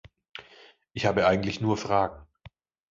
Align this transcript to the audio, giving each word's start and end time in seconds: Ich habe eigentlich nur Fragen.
Ich 0.93 1.05
habe 1.05 1.27
eigentlich 1.27 1.61
nur 1.61 1.77
Fragen. 1.77 2.25